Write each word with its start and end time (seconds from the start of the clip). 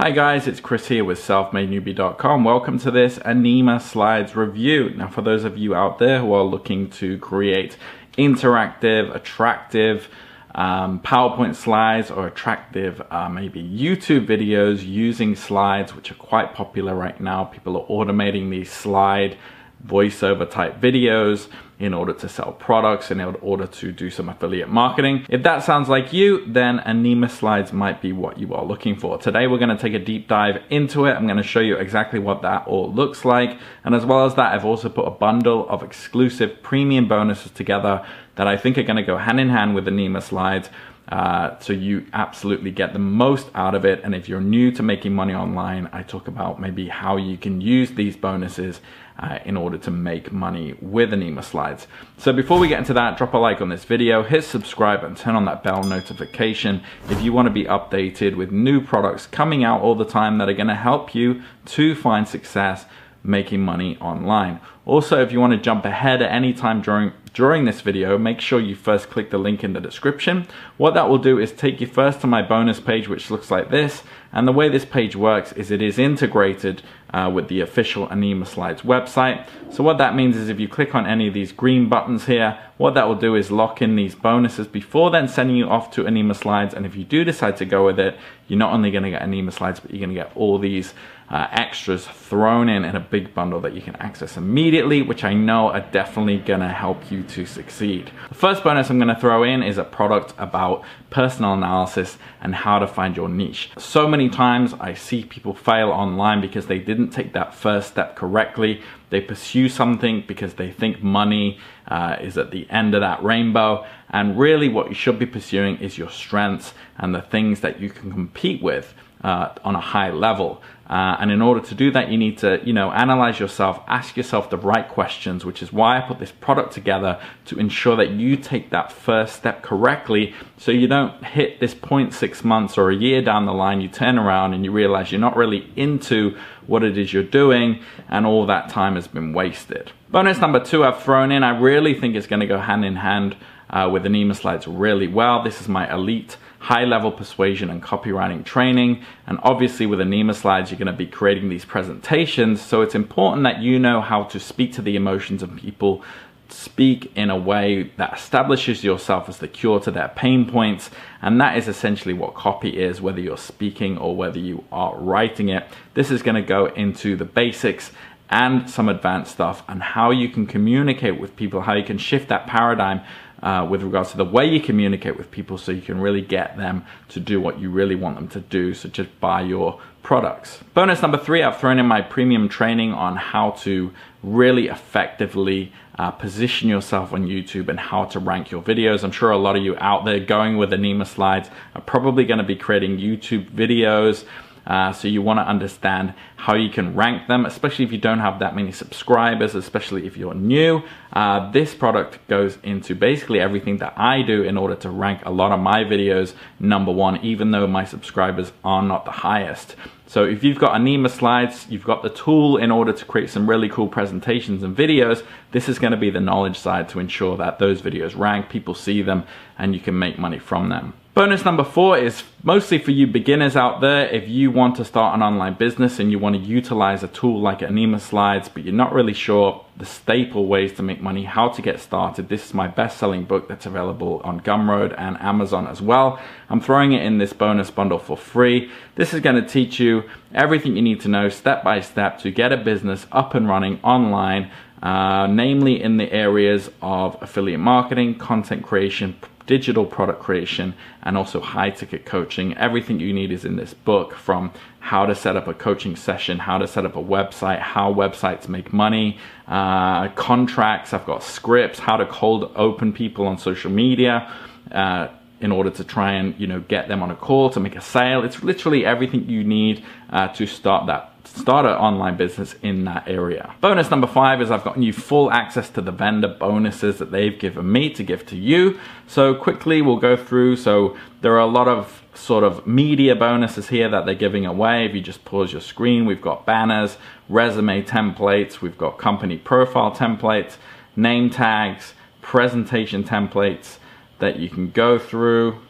Hi 0.00 0.12
guys, 0.12 0.46
it's 0.46 0.60
Chris 0.60 0.86
here 0.86 1.04
with 1.04 1.18
selfmadenewbie.com. 1.18 2.44
Welcome 2.44 2.78
to 2.78 2.92
this 2.92 3.18
Anima 3.18 3.80
Slides 3.80 4.36
review. 4.36 4.90
Now 4.90 5.08
for 5.08 5.22
those 5.22 5.42
of 5.42 5.58
you 5.58 5.74
out 5.74 5.98
there 5.98 6.20
who 6.20 6.32
are 6.34 6.44
looking 6.44 6.88
to 6.90 7.18
create 7.18 7.76
interactive, 8.16 9.12
attractive 9.12 10.08
um, 10.54 11.00
PowerPoint 11.00 11.56
slides 11.56 12.12
or 12.12 12.28
attractive 12.28 13.02
uh, 13.10 13.28
maybe 13.28 13.60
YouTube 13.60 14.24
videos 14.24 14.86
using 14.86 15.34
slides, 15.34 15.96
which 15.96 16.12
are 16.12 16.14
quite 16.14 16.54
popular 16.54 16.94
right 16.94 17.20
now. 17.20 17.46
People 17.46 17.76
are 17.76 17.86
automating 17.88 18.50
these 18.50 18.70
slide 18.70 19.36
voiceover 19.86 20.48
type 20.48 20.80
videos 20.80 21.48
in 21.78 21.94
order 21.94 22.12
to 22.12 22.28
sell 22.28 22.52
products 22.52 23.10
in 23.10 23.20
order 23.20 23.66
to 23.66 23.92
do 23.92 24.10
some 24.10 24.28
affiliate 24.28 24.68
marketing. 24.68 25.24
If 25.28 25.44
that 25.44 25.62
sounds 25.62 25.88
like 25.88 26.12
you, 26.12 26.44
then 26.46 26.80
Anima 26.80 27.28
Slides 27.28 27.72
might 27.72 28.02
be 28.02 28.12
what 28.12 28.38
you 28.38 28.52
are 28.54 28.64
looking 28.64 28.96
for. 28.96 29.16
Today 29.16 29.46
we're 29.46 29.58
gonna 29.58 29.78
take 29.78 29.94
a 29.94 29.98
deep 29.98 30.26
dive 30.26 30.60
into 30.70 31.04
it. 31.06 31.12
I'm 31.12 31.28
gonna 31.28 31.42
show 31.42 31.60
you 31.60 31.76
exactly 31.76 32.18
what 32.18 32.42
that 32.42 32.66
all 32.66 32.92
looks 32.92 33.24
like. 33.24 33.58
And 33.84 33.94
as 33.94 34.04
well 34.04 34.26
as 34.26 34.34
that, 34.34 34.52
I've 34.52 34.64
also 34.64 34.88
put 34.88 35.06
a 35.06 35.10
bundle 35.10 35.68
of 35.68 35.84
exclusive 35.84 36.62
premium 36.62 37.06
bonuses 37.06 37.52
together 37.52 38.04
that 38.34 38.48
I 38.48 38.56
think 38.56 38.76
are 38.76 38.82
gonna 38.82 39.04
go 39.04 39.16
hand 39.16 39.38
in 39.38 39.50
hand 39.50 39.76
with 39.76 39.86
Anima 39.86 40.20
Slides. 40.20 40.70
Uh, 41.08 41.58
so 41.58 41.72
you 41.72 42.06
absolutely 42.12 42.70
get 42.70 42.92
the 42.92 42.98
most 42.98 43.48
out 43.54 43.74
of 43.74 43.84
it. 43.84 44.00
And 44.04 44.14
if 44.14 44.28
you're 44.28 44.42
new 44.42 44.70
to 44.72 44.82
making 44.82 45.14
money 45.14 45.34
online, 45.34 45.88
I 45.92 46.02
talk 46.02 46.28
about 46.28 46.60
maybe 46.60 46.88
how 46.88 47.16
you 47.16 47.38
can 47.38 47.60
use 47.60 47.90
these 47.92 48.14
bonuses 48.14 48.80
uh, 49.18 49.38
in 49.44 49.56
order 49.56 49.78
to 49.78 49.90
make 49.90 50.30
money 50.30 50.76
with 50.80 51.12
Anima 51.12 51.42
Slides. 51.42 51.86
So 52.18 52.32
before 52.32 52.58
we 52.58 52.68
get 52.68 52.78
into 52.78 52.92
that, 52.92 53.16
drop 53.16 53.32
a 53.34 53.38
like 53.38 53.60
on 53.60 53.68
this 53.68 53.84
video, 53.84 54.22
hit 54.22 54.44
subscribe 54.44 55.02
and 55.02 55.16
turn 55.16 55.34
on 55.34 55.46
that 55.46 55.62
bell 55.62 55.82
notification 55.82 56.82
if 57.08 57.20
you 57.22 57.32
want 57.32 57.46
to 57.46 57.52
be 57.52 57.64
updated 57.64 58.36
with 58.36 58.52
new 58.52 58.80
products 58.80 59.26
coming 59.26 59.64
out 59.64 59.80
all 59.80 59.94
the 59.94 60.04
time 60.04 60.38
that 60.38 60.48
are 60.48 60.54
going 60.54 60.68
to 60.68 60.74
help 60.74 61.14
you 61.14 61.42
to 61.64 61.94
find 61.94 62.28
success 62.28 62.84
making 63.24 63.60
money 63.60 63.96
online. 63.98 64.60
Also, 64.86 65.20
if 65.20 65.32
you 65.32 65.40
want 65.40 65.52
to 65.52 65.58
jump 65.58 65.84
ahead 65.84 66.22
at 66.22 66.30
any 66.30 66.52
time 66.52 66.80
during 66.80 67.12
during 67.38 67.66
this 67.66 67.82
video, 67.82 68.18
make 68.18 68.40
sure 68.40 68.58
you 68.58 68.74
first 68.74 69.10
click 69.10 69.30
the 69.30 69.38
link 69.38 69.62
in 69.62 69.72
the 69.72 69.80
description. 69.80 70.44
What 70.76 70.94
that 70.94 71.08
will 71.08 71.18
do 71.18 71.38
is 71.38 71.52
take 71.52 71.80
you 71.80 71.86
first 71.86 72.20
to 72.22 72.26
my 72.26 72.42
bonus 72.42 72.80
page, 72.80 73.06
which 73.06 73.30
looks 73.30 73.48
like 73.48 73.70
this. 73.70 74.02
And 74.32 74.46
the 74.46 74.52
way 74.52 74.68
this 74.68 74.84
page 74.84 75.16
works 75.16 75.52
is 75.52 75.70
it 75.70 75.80
is 75.80 75.98
integrated 75.98 76.82
uh, 77.12 77.30
with 77.32 77.48
the 77.48 77.60
official 77.60 78.10
Anima 78.10 78.44
Slides 78.44 78.82
website. 78.82 79.46
So 79.70 79.82
what 79.82 79.98
that 79.98 80.14
means 80.14 80.36
is 80.36 80.48
if 80.48 80.60
you 80.60 80.68
click 80.68 80.94
on 80.94 81.06
any 81.06 81.28
of 81.28 81.34
these 81.34 81.52
green 81.52 81.88
buttons 81.88 82.26
here, 82.26 82.58
what 82.76 82.94
that 82.94 83.08
will 83.08 83.14
do 83.16 83.34
is 83.34 83.50
lock 83.50 83.80
in 83.80 83.96
these 83.96 84.14
bonuses 84.14 84.66
before 84.66 85.10
then 85.10 85.28
sending 85.28 85.56
you 85.56 85.68
off 85.68 85.90
to 85.92 86.06
Anima 86.06 86.34
Slides. 86.34 86.74
And 86.74 86.84
if 86.84 86.94
you 86.94 87.04
do 87.04 87.24
decide 87.24 87.56
to 87.58 87.64
go 87.64 87.84
with 87.86 87.98
it, 87.98 88.16
you're 88.46 88.58
not 88.58 88.72
only 88.72 88.90
gonna 88.90 89.10
get 89.10 89.22
Anima 89.22 89.50
Slides, 89.52 89.80
but 89.80 89.90
you're 89.90 90.00
gonna 90.00 90.14
get 90.14 90.30
all 90.36 90.58
these 90.58 90.94
uh, 91.30 91.46
extras 91.50 92.06
thrown 92.06 92.70
in 92.70 92.84
in 92.84 92.96
a 92.96 93.00
big 93.00 93.34
bundle 93.34 93.60
that 93.60 93.74
you 93.74 93.82
can 93.82 93.94
access 93.96 94.36
immediately, 94.38 95.02
which 95.02 95.24
I 95.24 95.34
know 95.34 95.68
are 95.68 95.80
definitely 95.80 96.38
gonna 96.38 96.72
help 96.72 97.10
you 97.10 97.22
to 97.24 97.44
succeed. 97.44 98.10
The 98.30 98.34
first 98.34 98.64
bonus 98.64 98.88
I'm 98.88 98.98
gonna 98.98 99.18
throw 99.18 99.42
in 99.42 99.62
is 99.62 99.76
a 99.76 99.84
product 99.84 100.32
about 100.38 100.84
personal 101.10 101.52
analysis 101.52 102.16
and 102.40 102.54
how 102.54 102.78
to 102.78 102.86
find 102.86 103.16
your 103.16 103.28
niche. 103.28 103.70
So 103.76 104.08
many 104.08 104.17
times 104.26 104.74
I 104.80 104.94
see 104.94 105.22
people 105.24 105.54
fail 105.54 105.90
online 105.90 106.40
because 106.40 106.66
they 106.66 106.80
didn't 106.80 107.10
take 107.10 107.32
that 107.34 107.54
first 107.54 107.86
step 107.90 108.16
correctly. 108.16 108.82
They 109.10 109.20
pursue 109.20 109.68
something 109.68 110.24
because 110.26 110.54
they 110.54 110.70
think 110.70 111.02
money 111.02 111.58
uh, 111.86 112.16
is 112.20 112.36
at 112.36 112.50
the 112.50 112.68
end 112.70 112.94
of 112.94 113.00
that 113.00 113.22
rainbow. 113.22 113.86
And 114.10 114.38
really 114.38 114.68
what 114.68 114.88
you 114.88 114.94
should 114.94 115.18
be 115.18 115.26
pursuing 115.26 115.78
is 115.78 115.98
your 115.98 116.10
strengths 116.10 116.74
and 116.96 117.14
the 117.14 117.22
things 117.22 117.60
that 117.60 117.80
you 117.80 117.90
can 117.90 118.10
compete 118.12 118.62
with 118.62 118.94
uh, 119.22 119.54
on 119.64 119.74
a 119.74 119.80
high 119.80 120.10
level. 120.10 120.62
Uh, 120.88 121.16
and 121.20 121.30
in 121.30 121.42
order 121.42 121.60
to 121.60 121.74
do 121.74 121.90
that, 121.90 122.10
you 122.10 122.16
need 122.16 122.38
to, 122.38 122.60
you 122.64 122.72
know, 122.72 122.90
analyze 122.90 123.38
yourself, 123.38 123.82
ask 123.86 124.16
yourself 124.16 124.48
the 124.48 124.56
right 124.56 124.88
questions, 124.88 125.44
which 125.44 125.62
is 125.62 125.70
why 125.70 125.98
I 125.98 126.00
put 126.00 126.18
this 126.18 126.32
product 126.32 126.72
together 126.72 127.20
to 127.46 127.58
ensure 127.58 127.94
that 127.96 128.12
you 128.12 128.36
take 128.36 128.70
that 128.70 128.90
first 128.90 129.36
step 129.36 129.62
correctly 129.62 130.34
so 130.56 130.72
you 130.72 130.86
don't 130.86 131.22
hit 131.22 131.60
this 131.60 131.74
point 131.74 132.14
six 132.14 132.42
months 132.42 132.78
or 132.78 132.90
a 132.90 132.94
year 132.94 133.20
down 133.20 133.44
the 133.44 133.52
line, 133.52 133.82
you 133.82 133.88
turn 133.88 134.18
around 134.18 134.54
and 134.54 134.64
you 134.64 134.72
realize 134.72 135.12
you're 135.12 135.20
not 135.20 135.36
really 135.36 135.70
into 135.76 136.38
what 136.68 136.84
it 136.84 136.96
is 136.96 137.12
you're 137.12 137.22
doing 137.24 137.80
and 138.08 138.24
all 138.24 138.46
that 138.46 138.68
time 138.68 138.94
has 138.94 139.08
been 139.08 139.32
wasted. 139.32 139.90
Bonus 140.10 140.38
number 140.38 140.60
two 140.60 140.84
I've 140.84 141.02
thrown 141.02 141.32
in, 141.32 141.42
I 141.42 141.58
really 141.58 141.94
think 141.94 142.14
it's 142.14 142.28
gonna 142.28 142.46
go 142.46 142.60
hand 142.60 142.84
in 142.84 142.96
hand 142.96 143.36
uh, 143.70 143.90
with 143.92 144.06
Anima 144.06 144.34
Slides 144.34 144.68
really 144.68 145.08
well. 145.08 145.42
This 145.42 145.60
is 145.60 145.68
my 145.68 145.92
elite 145.92 146.36
high 146.60 146.84
level 146.84 147.12
persuasion 147.12 147.70
and 147.70 147.82
copywriting 147.82 148.44
training. 148.44 149.02
And 149.26 149.38
obviously 149.42 149.86
with 149.86 150.00
Anima 150.00 150.34
Slides, 150.34 150.70
you're 150.70 150.78
gonna 150.78 150.92
be 150.92 151.06
creating 151.06 151.48
these 151.48 151.64
presentations. 151.64 152.60
So 152.60 152.82
it's 152.82 152.94
important 152.94 153.44
that 153.44 153.60
you 153.62 153.78
know 153.78 154.00
how 154.00 154.24
to 154.24 154.40
speak 154.40 154.72
to 154.74 154.82
the 154.82 154.96
emotions 154.96 155.42
of 155.42 155.54
people, 155.56 156.02
speak 156.48 157.12
in 157.14 157.30
a 157.30 157.36
way 157.36 157.90
that 157.96 158.14
establishes 158.14 158.82
yourself 158.82 159.28
as 159.28 159.38
the 159.38 159.48
cure 159.48 159.80
to 159.80 159.90
their 159.90 160.08
pain 160.08 160.48
points. 160.48 160.90
And 161.20 161.40
that 161.40 161.56
is 161.56 161.68
essentially 161.68 162.14
what 162.14 162.34
copy 162.34 162.78
is, 162.80 163.00
whether 163.00 163.20
you're 163.20 163.36
speaking 163.36 163.98
or 163.98 164.16
whether 164.16 164.38
you 164.38 164.64
are 164.72 164.96
writing 164.96 165.48
it. 165.48 165.66
This 165.94 166.10
is 166.10 166.22
gonna 166.22 166.42
go 166.42 166.66
into 166.66 167.16
the 167.16 167.24
basics 167.24 167.92
and 168.30 168.68
some 168.68 168.88
advanced 168.88 169.32
stuff 169.32 169.62
and 169.68 169.82
how 169.82 170.10
you 170.10 170.28
can 170.28 170.46
communicate 170.46 171.18
with 171.18 171.34
people, 171.36 171.62
how 171.62 171.74
you 171.74 171.84
can 171.84 171.98
shift 171.98 172.28
that 172.28 172.46
paradigm 172.46 173.00
uh, 173.42 173.66
with 173.68 173.82
regards 173.82 174.10
to 174.10 174.16
the 174.16 174.24
way 174.24 174.44
you 174.44 174.60
communicate 174.60 175.16
with 175.16 175.30
people 175.30 175.56
so 175.56 175.72
you 175.72 175.80
can 175.80 176.00
really 176.00 176.20
get 176.20 176.56
them 176.56 176.84
to 177.08 177.20
do 177.20 177.40
what 177.40 177.58
you 177.60 177.70
really 177.70 177.94
want 177.94 178.16
them 178.16 178.28
to 178.28 178.40
do, 178.40 178.74
so 178.74 178.88
just 178.88 179.08
buy 179.20 179.40
your 179.40 179.80
products. 180.02 180.60
Bonus 180.74 181.02
number 181.02 181.18
three, 181.18 181.42
I've 181.42 181.58
thrown 181.58 181.78
in 181.78 181.86
my 181.86 182.00
premium 182.00 182.48
training 182.48 182.92
on 182.92 183.16
how 183.16 183.50
to 183.62 183.92
really 184.22 184.68
effectively 184.68 185.72
uh, 185.98 186.10
position 186.12 186.68
yourself 186.68 187.12
on 187.12 187.26
YouTube 187.26 187.68
and 187.68 187.78
how 187.78 188.04
to 188.04 188.18
rank 188.18 188.50
your 188.50 188.62
videos. 188.62 189.02
I'm 189.02 189.10
sure 189.10 189.30
a 189.30 189.36
lot 189.36 189.56
of 189.56 189.64
you 189.64 189.76
out 189.78 190.04
there 190.04 190.20
going 190.20 190.56
with 190.56 190.72
Anima 190.72 191.04
slides 191.04 191.50
are 191.74 191.80
probably 191.80 192.24
gonna 192.24 192.44
be 192.44 192.56
creating 192.56 192.98
YouTube 192.98 193.50
videos 193.50 194.24
uh, 194.68 194.92
so 194.92 195.08
you 195.08 195.22
want 195.22 195.38
to 195.38 195.48
understand 195.48 196.12
how 196.36 196.54
you 196.54 196.68
can 196.68 196.94
rank 196.94 197.26
them, 197.26 197.46
especially 197.46 197.84
if 197.86 197.90
you 197.90 197.98
don't 197.98 198.20
have 198.20 198.38
that 198.38 198.54
many 198.54 198.70
subscribers, 198.70 199.54
especially 199.54 200.06
if 200.06 200.16
you're 200.16 200.34
new. 200.34 200.82
Uh, 201.12 201.50
this 201.50 201.74
product 201.74 202.18
goes 202.28 202.58
into 202.62 202.94
basically 202.94 203.40
everything 203.40 203.78
that 203.78 203.94
I 203.96 204.20
do 204.22 204.42
in 204.42 204.58
order 204.58 204.76
to 204.76 204.90
rank 204.90 205.22
a 205.24 205.30
lot 205.30 205.52
of 205.52 205.58
my 205.58 205.84
videos 205.84 206.34
number 206.60 206.92
one, 206.92 207.16
even 207.24 207.50
though 207.50 207.66
my 207.66 207.84
subscribers 207.84 208.52
are 208.62 208.82
not 208.82 209.06
the 209.06 209.10
highest. 209.10 209.74
So 210.06 210.24
if 210.24 210.44
you've 210.44 210.58
got 210.58 210.74
Anima 210.74 211.08
slides, 211.08 211.66
you've 211.68 211.84
got 211.84 212.02
the 212.02 212.10
tool 212.10 212.56
in 212.56 212.70
order 212.70 212.92
to 212.92 213.04
create 213.04 213.30
some 213.30 213.48
really 213.48 213.68
cool 213.68 213.88
presentations 213.88 214.62
and 214.62 214.76
videos, 214.76 215.22
this 215.52 215.68
is 215.68 215.78
gonna 215.78 215.96
be 215.96 216.10
the 216.10 216.20
knowledge 216.20 216.58
side 216.58 216.88
to 216.90 216.98
ensure 216.98 217.36
that 217.38 217.58
those 217.58 217.80
videos 217.80 218.18
rank, 218.18 218.48
people 218.48 218.74
see 218.74 219.02
them, 219.02 219.24
and 219.58 219.74
you 219.74 219.80
can 219.80 219.98
make 219.98 220.18
money 220.18 220.38
from 220.38 220.68
them. 220.68 220.92
Bonus 221.18 221.44
number 221.44 221.64
four 221.64 221.98
is 221.98 222.22
mostly 222.44 222.78
for 222.78 222.92
you 222.92 223.04
beginners 223.04 223.56
out 223.56 223.80
there. 223.80 224.06
If 224.06 224.28
you 224.28 224.52
want 224.52 224.76
to 224.76 224.84
start 224.84 225.16
an 225.16 225.22
online 225.24 225.54
business 225.54 225.98
and 225.98 226.12
you 226.12 226.18
want 226.20 226.36
to 226.36 226.40
utilize 226.40 227.02
a 227.02 227.08
tool 227.08 227.40
like 227.40 227.60
Anima 227.60 227.98
Slides, 227.98 228.48
but 228.48 228.62
you're 228.62 228.72
not 228.72 228.92
really 228.92 229.14
sure 229.14 229.64
the 229.76 229.84
staple 229.84 230.46
ways 230.46 230.74
to 230.74 230.84
make 230.84 231.02
money, 231.02 231.24
how 231.24 231.48
to 231.48 231.60
get 231.60 231.80
started, 231.80 232.28
this 232.28 232.46
is 232.46 232.54
my 232.54 232.68
best 232.68 232.98
selling 232.98 233.24
book 233.24 233.48
that's 233.48 233.66
available 233.66 234.20
on 234.22 234.40
Gumroad 234.42 234.94
and 234.96 235.20
Amazon 235.20 235.66
as 235.66 235.82
well. 235.82 236.20
I'm 236.50 236.60
throwing 236.60 236.92
it 236.92 237.02
in 237.02 237.18
this 237.18 237.32
bonus 237.32 237.72
bundle 237.72 237.98
for 237.98 238.16
free. 238.16 238.70
This 238.94 239.12
is 239.12 239.18
going 239.18 239.42
to 239.42 239.48
teach 239.48 239.80
you 239.80 240.04
everything 240.32 240.76
you 240.76 240.82
need 240.82 241.00
to 241.00 241.08
know 241.08 241.30
step 241.30 241.64
by 241.64 241.80
step 241.80 242.20
to 242.20 242.30
get 242.30 242.52
a 242.52 242.56
business 242.56 243.08
up 243.10 243.34
and 243.34 243.48
running 243.48 243.80
online, 243.82 244.52
uh, 244.84 245.26
namely 245.26 245.82
in 245.82 245.96
the 245.96 246.12
areas 246.12 246.70
of 246.80 247.20
affiliate 247.20 247.58
marketing, 247.58 248.14
content 248.18 248.62
creation, 248.62 249.16
digital 249.48 249.84
product 249.84 250.20
creation, 250.20 250.74
and 251.02 251.16
also 251.16 251.40
high 251.40 251.70
ticket 251.70 252.06
coaching. 252.06 252.56
Everything 252.56 253.00
you 253.00 253.12
need 253.12 253.32
is 253.32 253.44
in 253.44 253.56
this 253.56 253.74
book 253.74 254.14
from 254.14 254.52
how 254.78 255.06
to 255.06 255.14
set 255.14 255.34
up 255.34 255.48
a 255.48 255.54
coaching 255.54 255.96
session, 255.96 256.38
how 256.38 256.58
to 256.58 256.68
set 256.68 256.84
up 256.86 256.94
a 256.94 257.02
website, 257.02 257.58
how 257.58 257.92
websites 257.92 258.48
make 258.48 258.72
money, 258.72 259.18
uh, 259.48 260.08
contracts. 260.10 260.92
I've 260.92 261.06
got 261.06 261.24
scripts, 261.24 261.80
how 261.80 261.96
to 261.96 262.06
cold 262.06 262.52
open 262.54 262.92
people 262.92 263.26
on 263.26 263.38
social 263.38 263.72
media. 263.72 264.32
Uh, 264.70 265.08
in 265.40 265.52
order 265.52 265.70
to 265.70 265.84
try 265.84 266.12
and 266.12 266.34
you 266.38 266.46
know 266.46 266.60
get 266.60 266.88
them 266.88 267.02
on 267.02 267.10
a 267.10 267.16
call 267.16 267.48
to 267.48 267.60
make 267.60 267.76
a 267.76 267.80
sale 267.80 268.24
it's 268.24 268.42
literally 268.42 268.84
everything 268.84 269.28
you 269.28 269.44
need 269.44 269.84
uh, 270.10 270.26
to 270.26 270.46
start 270.46 270.86
that 270.88 271.12
start 271.36 271.66
an 271.66 271.72
online 271.72 272.16
business 272.16 272.54
in 272.62 272.84
that 272.84 273.08
area. 273.08 273.54
Bonus 273.60 273.90
number 273.90 274.06
five 274.06 274.40
is 274.40 274.50
I've 274.50 274.64
gotten 274.64 274.82
you 274.82 274.92
full 274.92 275.30
access 275.30 275.68
to 275.70 275.80
the 275.80 275.92
vendor 275.92 276.28
bonuses 276.28 276.98
that 276.98 277.10
they've 277.10 277.38
given 277.38 277.70
me 277.70 277.90
to 277.90 278.02
give 278.02 278.26
to 278.26 278.36
you. 278.36 278.78
So 279.06 279.34
quickly 279.34 279.82
we'll 279.82 279.98
go 279.98 280.16
through. 280.16 280.56
So 280.56 280.96
there 281.20 281.32
are 281.34 281.40
a 281.40 281.46
lot 281.46 281.68
of 281.68 282.02
sort 282.14 282.44
of 282.44 282.66
media 282.66 283.14
bonuses 283.14 283.68
here 283.68 283.88
that 283.88 284.06
they're 284.06 284.14
giving 284.14 284.46
away. 284.46 284.86
If 284.86 284.94
you 284.94 285.00
just 285.00 285.24
pause 285.24 285.52
your 285.52 285.60
screen, 285.60 286.06
we've 286.06 286.22
got 286.22 286.44
banners, 286.44 286.98
resume 287.28 287.82
templates, 287.82 288.60
we've 288.60 288.78
got 288.78 288.98
company 288.98 289.36
profile 289.36 289.92
templates, 289.92 290.56
name 290.96 291.30
tags, 291.30 291.94
presentation 292.22 293.04
templates 293.04 293.78
that 294.18 294.38
you 294.38 294.48
can 294.48 294.70
go 294.70 294.98
through 294.98 295.60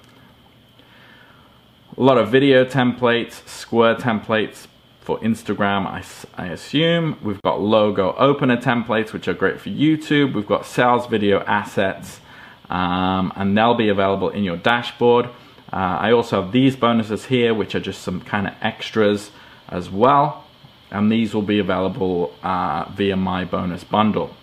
A 1.98 2.02
lot 2.02 2.16
of 2.16 2.28
video 2.28 2.64
templates, 2.64 3.44
square 3.48 3.96
templates 3.96 4.68
for 5.08 5.18
Instagram, 5.20 5.86
I, 5.86 6.04
I 6.36 6.48
assume. 6.48 7.16
We've 7.22 7.40
got 7.40 7.62
logo 7.62 8.14
opener 8.18 8.58
templates, 8.58 9.14
which 9.14 9.26
are 9.26 9.32
great 9.32 9.58
for 9.58 9.70
YouTube. 9.70 10.34
We've 10.34 10.46
got 10.46 10.66
sales 10.66 11.06
video 11.06 11.40
assets, 11.44 12.20
um, 12.68 13.32
and 13.34 13.56
they'll 13.56 13.72
be 13.72 13.88
available 13.88 14.28
in 14.28 14.44
your 14.44 14.58
dashboard. 14.58 15.24
Uh, 15.72 15.96
I 16.06 16.12
also 16.12 16.42
have 16.42 16.52
these 16.52 16.76
bonuses 16.76 17.24
here, 17.24 17.54
which 17.54 17.74
are 17.74 17.80
just 17.80 18.02
some 18.02 18.20
kind 18.20 18.48
of 18.48 18.52
extras 18.60 19.30
as 19.70 19.88
well. 19.88 20.44
And 20.90 21.10
these 21.10 21.32
will 21.32 21.40
be 21.40 21.58
available 21.58 22.34
uh, 22.42 22.90
via 22.94 23.16
my 23.16 23.46
bonus 23.46 23.84
bundle. 23.84 24.34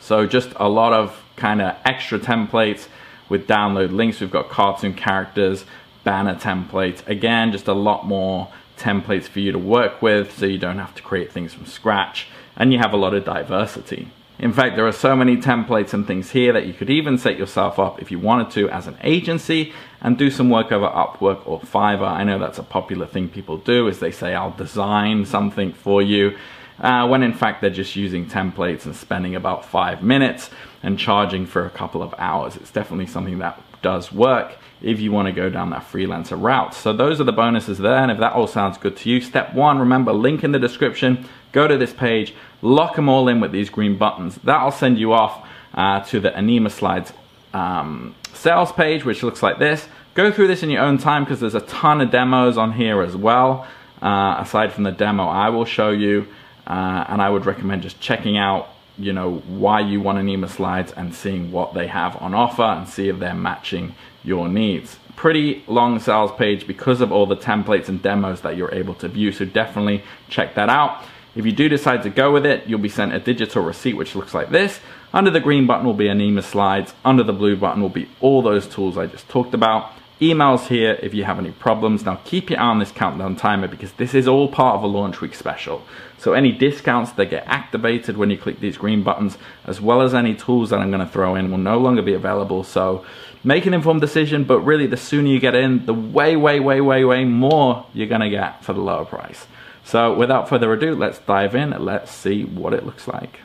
So 0.00 0.26
just 0.26 0.54
a 0.56 0.70
lot 0.70 0.94
of 0.94 1.22
kind 1.36 1.60
of 1.60 1.76
extra 1.84 2.18
templates 2.18 2.88
with 3.28 3.46
download 3.46 3.92
links. 3.92 4.20
We've 4.20 4.30
got 4.30 4.48
cartoon 4.48 4.94
characters, 4.94 5.66
banner 6.02 6.34
templates. 6.34 7.06
Again, 7.06 7.52
just 7.52 7.68
a 7.68 7.74
lot 7.74 8.06
more 8.06 8.48
templates 8.78 9.24
for 9.24 9.40
you 9.40 9.52
to 9.52 9.58
work 9.58 10.00
with 10.00 10.38
so 10.38 10.46
you 10.46 10.58
don't 10.58 10.78
have 10.78 10.94
to 10.94 11.02
create 11.02 11.32
things 11.32 11.52
from 11.52 11.66
scratch 11.66 12.28
and 12.56 12.72
you 12.72 12.78
have 12.78 12.92
a 12.92 12.96
lot 12.96 13.14
of 13.14 13.24
diversity. 13.24 14.08
In 14.38 14.52
fact, 14.52 14.76
there 14.76 14.86
are 14.86 14.92
so 14.92 15.16
many 15.16 15.36
templates 15.36 15.92
and 15.92 16.06
things 16.06 16.30
here 16.30 16.52
that 16.52 16.66
you 16.66 16.72
could 16.72 16.90
even 16.90 17.18
set 17.18 17.36
yourself 17.36 17.78
up 17.78 18.00
if 18.00 18.12
you 18.12 18.20
wanted 18.20 18.50
to 18.52 18.70
as 18.70 18.86
an 18.86 18.96
agency 19.02 19.72
and 20.00 20.16
do 20.16 20.30
some 20.30 20.48
work 20.48 20.70
over 20.70 20.86
Upwork 20.86 21.42
or 21.44 21.60
Fiverr. 21.60 22.08
I 22.08 22.22
know 22.22 22.38
that's 22.38 22.58
a 22.58 22.62
popular 22.62 23.06
thing 23.06 23.28
people 23.28 23.56
do 23.56 23.88
is 23.88 23.98
they 23.98 24.12
say, 24.12 24.34
I'll 24.34 24.52
design 24.52 25.26
something 25.26 25.72
for 25.72 26.00
you. 26.00 26.36
Uh, 26.80 27.06
when 27.08 27.22
in 27.22 27.32
fact 27.32 27.60
they're 27.60 27.70
just 27.70 27.96
using 27.96 28.24
templates 28.26 28.84
and 28.86 28.94
spending 28.94 29.34
about 29.34 29.64
five 29.64 30.02
minutes 30.02 30.50
and 30.82 30.98
charging 30.98 31.44
for 31.44 31.66
a 31.66 31.70
couple 31.70 32.02
of 32.02 32.14
hours. 32.18 32.56
It's 32.56 32.70
definitely 32.70 33.06
something 33.06 33.38
that 33.38 33.60
does 33.82 34.12
work 34.12 34.56
if 34.80 35.00
you 35.00 35.10
want 35.10 35.26
to 35.26 35.32
go 35.32 35.50
down 35.50 35.70
that 35.70 35.82
freelancer 35.82 36.40
route. 36.40 36.74
So 36.74 36.92
those 36.92 37.20
are 37.20 37.24
the 37.24 37.32
bonuses 37.32 37.78
there. 37.78 37.96
And 37.96 38.10
if 38.10 38.18
that 38.18 38.32
all 38.32 38.46
sounds 38.46 38.78
good 38.78 38.96
to 38.98 39.10
you, 39.10 39.20
step 39.20 39.54
one, 39.54 39.78
remember 39.78 40.12
link 40.12 40.44
in 40.44 40.52
the 40.52 40.58
description, 40.58 41.26
go 41.52 41.66
to 41.66 41.76
this 41.76 41.92
page, 41.92 42.34
lock 42.62 42.96
them 42.96 43.08
all 43.08 43.28
in 43.28 43.40
with 43.40 43.52
these 43.52 43.70
green 43.70 43.98
buttons. 43.98 44.36
That'll 44.44 44.70
send 44.70 44.98
you 44.98 45.12
off 45.12 45.46
uh, 45.74 46.00
to 46.04 46.20
the 46.20 46.36
Anima 46.36 46.70
Slides 46.70 47.12
um, 47.52 48.14
sales 48.34 48.72
page, 48.72 49.04
which 49.04 49.22
looks 49.22 49.42
like 49.42 49.58
this. 49.58 49.88
Go 50.14 50.30
through 50.32 50.48
this 50.48 50.62
in 50.62 50.70
your 50.70 50.82
own 50.82 50.98
time 50.98 51.24
because 51.24 51.40
there's 51.40 51.54
a 51.54 51.60
ton 51.60 52.00
of 52.00 52.10
demos 52.10 52.56
on 52.56 52.72
here 52.72 53.02
as 53.02 53.16
well. 53.16 53.66
Uh, 54.00 54.36
aside 54.38 54.72
from 54.72 54.84
the 54.84 54.92
demo 54.92 55.26
I 55.26 55.48
will 55.48 55.64
show 55.64 55.90
you, 55.90 56.28
uh, 56.68 57.04
and 57.08 57.20
I 57.20 57.30
would 57.30 57.46
recommend 57.46 57.82
just 57.82 58.00
checking 58.00 58.36
out 58.36 58.68
you 58.98 59.12
know 59.12 59.36
why 59.46 59.80
you 59.80 60.00
want 60.00 60.18
Anima 60.18 60.48
slides 60.48 60.92
and 60.92 61.14
seeing 61.14 61.52
what 61.52 61.72
they 61.72 61.86
have 61.86 62.20
on 62.20 62.34
offer 62.34 62.62
and 62.62 62.88
see 62.88 63.08
if 63.08 63.18
they're 63.18 63.34
matching 63.34 63.94
your 64.24 64.48
needs. 64.48 64.98
Pretty 65.16 65.64
long 65.66 65.98
sales 65.98 66.30
page 66.32 66.66
because 66.66 67.00
of 67.00 67.10
all 67.10 67.26
the 67.26 67.36
templates 67.36 67.88
and 67.88 68.02
demos 68.02 68.40
that 68.42 68.56
you're 68.56 68.74
able 68.74 68.94
to 68.94 69.08
view, 69.08 69.32
so 69.32 69.44
definitely 69.44 70.02
check 70.28 70.54
that 70.54 70.68
out. 70.68 71.04
If 71.34 71.46
you 71.46 71.52
do 71.52 71.68
decide 71.68 72.02
to 72.02 72.10
go 72.10 72.32
with 72.32 72.44
it, 72.44 72.66
you'll 72.66 72.80
be 72.80 72.88
sent 72.88 73.14
a 73.14 73.20
digital 73.20 73.62
receipt 73.62 73.94
which 73.94 74.14
looks 74.14 74.34
like 74.34 74.50
this. 74.50 74.80
Under 75.12 75.30
the 75.30 75.40
green 75.40 75.66
button 75.66 75.86
will 75.86 75.94
be 75.94 76.08
Anima 76.08 76.42
slides, 76.42 76.92
under 77.04 77.22
the 77.22 77.32
blue 77.32 77.56
button 77.56 77.80
will 77.80 77.88
be 77.88 78.08
all 78.20 78.42
those 78.42 78.66
tools 78.66 78.98
I 78.98 79.06
just 79.06 79.28
talked 79.28 79.54
about. 79.54 79.92
Emails 80.20 80.66
here 80.66 80.98
if 81.00 81.14
you 81.14 81.22
have 81.22 81.38
any 81.38 81.52
problems. 81.52 82.04
Now 82.04 82.16
keep 82.24 82.50
your 82.50 82.58
eye 82.58 82.64
on 82.64 82.80
this 82.80 82.90
countdown 82.90 83.36
timer 83.36 83.68
because 83.68 83.92
this 83.92 84.14
is 84.14 84.26
all 84.26 84.48
part 84.48 84.74
of 84.74 84.82
a 84.82 84.86
launch 84.88 85.20
week 85.20 85.32
special. 85.32 85.84
So 86.18 86.32
any 86.32 86.50
discounts 86.50 87.12
that 87.12 87.26
get 87.26 87.46
activated 87.46 88.16
when 88.16 88.28
you 88.28 88.36
click 88.36 88.58
these 88.58 88.76
green 88.76 89.04
buttons, 89.04 89.38
as 89.64 89.80
well 89.80 90.02
as 90.02 90.14
any 90.14 90.34
tools 90.34 90.70
that 90.70 90.80
I'm 90.80 90.90
gonna 90.90 91.06
throw 91.06 91.36
in 91.36 91.52
will 91.52 91.58
no 91.58 91.78
longer 91.78 92.02
be 92.02 92.14
available. 92.14 92.64
So 92.64 93.06
make 93.44 93.64
an 93.66 93.74
informed 93.74 94.00
decision, 94.00 94.42
but 94.42 94.58
really 94.60 94.88
the 94.88 94.96
sooner 94.96 95.28
you 95.28 95.38
get 95.38 95.54
in, 95.54 95.86
the 95.86 95.94
way, 95.94 96.34
way, 96.34 96.58
way, 96.58 96.80
way, 96.80 97.04
way 97.04 97.24
more 97.24 97.86
you're 97.92 98.08
gonna 98.08 98.28
get 98.28 98.64
for 98.64 98.72
the 98.72 98.80
lower 98.80 99.04
price. 99.04 99.46
So 99.84 100.12
without 100.12 100.48
further 100.48 100.72
ado, 100.72 100.96
let's 100.96 101.20
dive 101.20 101.54
in. 101.54 101.70
Let's 101.70 102.10
see 102.10 102.44
what 102.44 102.74
it 102.74 102.84
looks 102.84 103.06
like. 103.06 103.38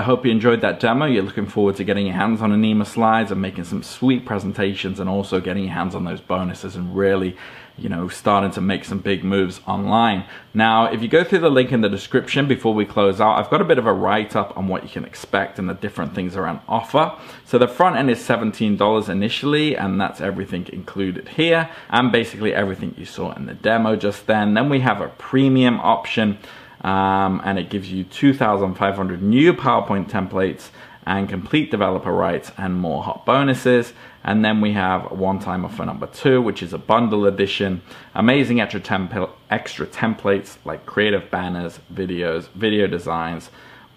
I 0.00 0.02
hope 0.02 0.24
you 0.24 0.30
enjoyed 0.30 0.62
that 0.62 0.80
demo. 0.80 1.04
You're 1.04 1.24
looking 1.24 1.44
forward 1.44 1.76
to 1.76 1.84
getting 1.84 2.06
your 2.06 2.14
hands 2.14 2.40
on 2.40 2.54
Anima 2.54 2.86
slides 2.86 3.30
and 3.30 3.42
making 3.42 3.64
some 3.64 3.82
sweet 3.82 4.24
presentations 4.24 4.98
and 4.98 5.10
also 5.10 5.42
getting 5.42 5.64
your 5.64 5.74
hands 5.74 5.94
on 5.94 6.04
those 6.04 6.22
bonuses 6.22 6.74
and 6.74 6.96
really, 6.96 7.36
you 7.76 7.90
know, 7.90 8.08
starting 8.08 8.50
to 8.52 8.62
make 8.62 8.86
some 8.86 9.00
big 9.00 9.22
moves 9.22 9.60
online. 9.66 10.24
Now, 10.54 10.86
if 10.90 11.02
you 11.02 11.08
go 11.08 11.22
through 11.22 11.40
the 11.40 11.50
link 11.50 11.70
in 11.70 11.82
the 11.82 11.90
description 11.90 12.48
before 12.48 12.72
we 12.72 12.86
close 12.86 13.20
out, 13.20 13.34
I've 13.34 13.50
got 13.50 13.60
a 13.60 13.64
bit 13.66 13.76
of 13.76 13.84
a 13.84 13.92
write-up 13.92 14.56
on 14.56 14.68
what 14.68 14.84
you 14.84 14.88
can 14.88 15.04
expect 15.04 15.58
and 15.58 15.68
the 15.68 15.74
different 15.74 16.14
things 16.14 16.34
around 16.34 16.60
offer. 16.66 17.14
So 17.44 17.58
the 17.58 17.68
front 17.68 17.96
end 17.96 18.08
is 18.08 18.20
$17 18.20 19.08
initially, 19.10 19.76
and 19.76 20.00
that's 20.00 20.22
everything 20.22 20.66
included 20.72 21.28
here, 21.28 21.68
and 21.90 22.10
basically 22.10 22.54
everything 22.54 22.94
you 22.96 23.04
saw 23.04 23.34
in 23.34 23.44
the 23.44 23.52
demo 23.52 23.96
just 23.96 24.26
then. 24.26 24.54
Then 24.54 24.70
we 24.70 24.80
have 24.80 25.02
a 25.02 25.08
premium 25.08 25.78
option 25.80 26.38
um, 26.82 27.40
and 27.44 27.58
it 27.58 27.70
gives 27.70 27.90
you 27.92 28.04
2,500 28.04 29.22
new 29.22 29.52
PowerPoint 29.52 30.10
templates 30.10 30.70
and 31.06 31.28
complete 31.28 31.70
developer 31.70 32.12
rights 32.12 32.52
and 32.56 32.74
more 32.74 33.02
hot 33.02 33.24
bonuses. 33.26 33.92
And 34.22 34.44
then 34.44 34.60
we 34.60 34.72
have 34.72 35.10
one 35.10 35.38
time 35.38 35.64
offer 35.64 35.84
number 35.84 36.06
two, 36.06 36.42
which 36.42 36.62
is 36.62 36.72
a 36.72 36.78
bundle 36.78 37.26
edition. 37.26 37.82
Amazing 38.14 38.60
extra, 38.60 39.30
extra 39.50 39.86
templates 39.86 40.56
like 40.64 40.84
creative 40.86 41.30
banners, 41.30 41.80
videos, 41.92 42.48
video 42.50 42.86
designs, 42.86 43.50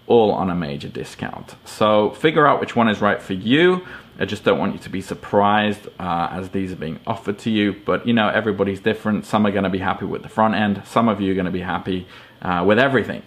all 0.06 0.32
on 0.32 0.50
a 0.50 0.54
major 0.54 0.88
discount. 0.88 1.54
So 1.64 2.10
figure 2.10 2.46
out 2.46 2.60
which 2.60 2.76
one 2.76 2.88
is 2.88 3.00
right 3.00 3.20
for 3.20 3.32
you. 3.32 3.86
I 4.18 4.26
just 4.26 4.44
don't 4.44 4.58
want 4.58 4.74
you 4.74 4.78
to 4.80 4.90
be 4.90 5.00
surprised 5.00 5.88
uh, 5.98 6.28
as 6.30 6.50
these 6.50 6.70
are 6.72 6.76
being 6.76 7.00
offered 7.06 7.38
to 7.40 7.50
you. 7.50 7.74
But 7.84 8.06
you 8.06 8.12
know, 8.12 8.28
everybody's 8.28 8.80
different. 8.80 9.26
Some 9.26 9.46
are 9.46 9.50
going 9.50 9.64
to 9.64 9.70
be 9.70 9.78
happy 9.78 10.04
with 10.04 10.22
the 10.22 10.28
front 10.28 10.54
end. 10.54 10.82
Some 10.86 11.08
of 11.08 11.20
you 11.20 11.32
are 11.32 11.34
going 11.34 11.46
to 11.46 11.52
be 11.52 11.60
happy 11.60 12.06
uh, 12.42 12.62
with 12.66 12.78
everything. 12.78 13.22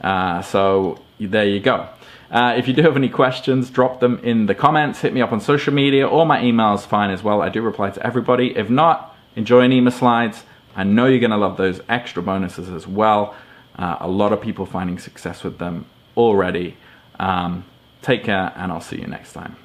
Uh, 0.00 0.42
so 0.42 1.00
there 1.20 1.46
you 1.46 1.60
go. 1.60 1.88
Uh, 2.30 2.54
if 2.56 2.66
you 2.66 2.72
do 2.72 2.82
have 2.82 2.96
any 2.96 3.10
questions, 3.10 3.70
drop 3.70 4.00
them 4.00 4.18
in 4.24 4.46
the 4.46 4.54
comments. 4.54 5.00
Hit 5.00 5.12
me 5.12 5.20
up 5.20 5.32
on 5.32 5.40
social 5.40 5.72
media 5.72 6.08
or 6.08 6.24
my 6.24 6.42
email 6.42 6.74
is 6.74 6.84
fine 6.84 7.10
as 7.10 7.22
well. 7.22 7.42
I 7.42 7.50
do 7.50 7.60
reply 7.60 7.90
to 7.90 8.04
everybody. 8.04 8.56
If 8.56 8.70
not, 8.70 9.14
enjoy 9.36 9.60
Anima 9.60 9.90
slides. 9.90 10.42
I 10.74 10.84
know 10.84 11.06
you're 11.06 11.20
going 11.20 11.30
to 11.30 11.36
love 11.36 11.58
those 11.58 11.82
extra 11.88 12.22
bonuses 12.22 12.70
as 12.70 12.86
well. 12.86 13.36
Uh, 13.76 13.98
a 14.00 14.08
lot 14.08 14.32
of 14.32 14.40
people 14.40 14.64
finding 14.64 14.98
success 14.98 15.44
with 15.44 15.58
them 15.58 15.84
already. 16.16 16.76
Um, 17.18 17.64
take 18.00 18.24
care, 18.24 18.52
and 18.56 18.72
I'll 18.72 18.80
see 18.80 19.00
you 19.00 19.06
next 19.06 19.32
time. 19.32 19.56